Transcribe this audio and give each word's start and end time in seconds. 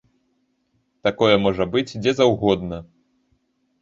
Такое 1.07 1.35
можа 1.45 1.69
быць 1.75 1.97
дзе 2.07 2.11
заўгодна! 2.21 2.77